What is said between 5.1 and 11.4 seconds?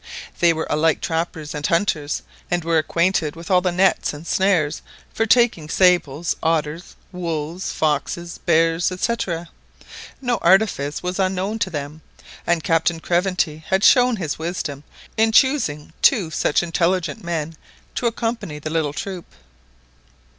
for taking sables, otters, wolves, foxes, bears, &c. No artifice was